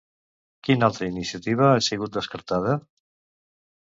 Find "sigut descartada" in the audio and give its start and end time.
1.91-2.77